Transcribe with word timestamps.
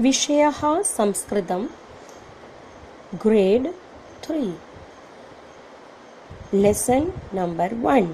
विषयः 0.00 0.60
संस्कृतं 0.88 1.66
grade 3.22 3.66
three 4.24 4.42
lesson 6.54 7.06
number 7.36 7.74
one 7.84 8.06